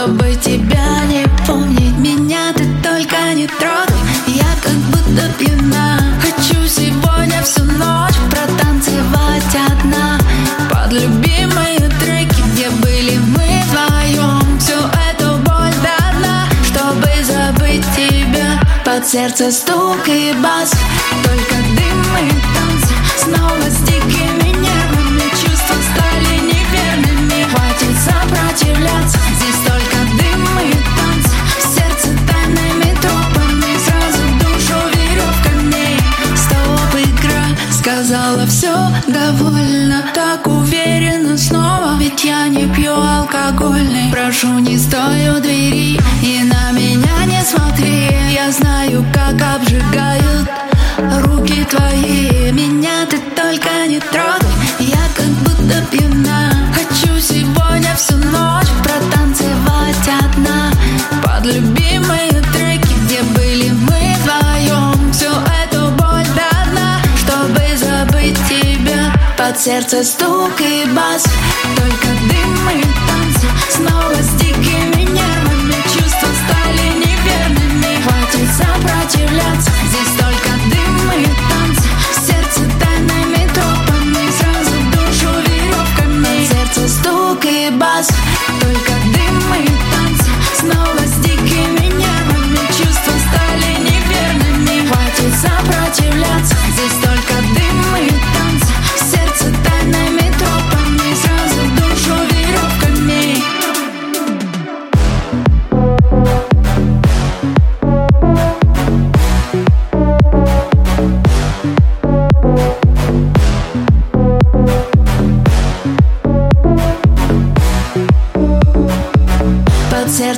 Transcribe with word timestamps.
Чтобы 0.00 0.34
тебя 0.36 1.04
не 1.08 1.26
помнить. 1.46 1.96
Меня 1.98 2.54
ты 2.54 2.64
только 2.82 3.34
не 3.34 3.46
трогай, 3.46 4.00
я 4.28 4.46
как 4.62 4.72
будто 4.72 5.30
пьяна. 5.38 6.00
Хочу 6.22 6.66
сегодня 6.66 7.42
всю 7.42 7.64
ночь 7.64 8.14
протанцевать 8.30 9.54
одна. 9.68 10.18
Под 10.70 10.92
любимые 10.92 11.90
треки, 12.00 12.42
где 12.52 12.70
были 12.70 13.18
мы 13.18 13.62
вдвоем. 13.66 14.58
Всю 14.58 14.78
эту 15.10 15.36
боль 15.40 15.74
до 15.82 16.18
дна, 16.18 16.48
чтобы 16.64 17.08
забыть 17.22 17.84
тебя 17.94 18.58
Под 18.86 19.06
сердце 19.06 19.50
стук 19.52 20.08
и 20.08 20.32
бас, 20.42 20.72
только 21.24 21.56
дым 21.76 22.26
и 22.26 22.39
сказала 37.80 38.46
все 38.46 38.74
довольно 39.08 40.04
Так 40.14 40.46
уверенно 40.46 41.36
снова, 41.38 41.96
ведь 41.98 42.24
я 42.24 42.48
не 42.48 42.66
пью 42.74 42.92
алкогольный. 42.92 44.10
Прошу, 44.12 44.58
не 44.58 44.76
стой 44.78 45.30
у 45.30 45.40
двери 45.40 45.98
и 46.22 46.42
на 46.44 46.72
меня 46.72 47.24
не 47.26 47.42
смотри. 47.42 48.10
Я 48.32 48.50
знаю, 48.52 49.04
как 49.14 49.40
обжигают 49.56 50.48
руки 51.24 51.64
твои. 51.64 52.52
Меня 52.52 53.06
ты 53.08 53.18
только 53.34 53.86
не 53.88 54.00
трогай, 54.00 54.50
я 54.80 55.04
как 55.16 55.30
будто 55.44 55.82
пьяна. 55.90 56.52
Хочу 56.74 57.18
сегодня 57.18 57.94
всю 57.96 58.16
ночь 58.16 58.68
протанцевать 58.84 60.08
одна. 60.22 60.70
Под 61.22 61.46
любимые 61.46 62.42
треки, 62.52 62.69
Под 69.40 69.58
сердце 69.58 70.04
стук 70.04 70.60
и 70.60 70.84
бас, 70.94 71.24
только 71.74 72.08
дым 72.28 72.78
и 72.78 72.82
танцы 72.82 73.48
Снова 73.70 74.12
с 74.12 74.34
дикими 74.34 74.59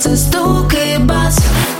haces 0.00 0.30
tú 0.30 0.66
que? 0.66 1.79